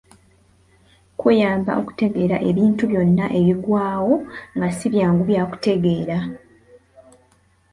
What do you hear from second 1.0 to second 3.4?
Kuyamba okutegeera ebintu byonna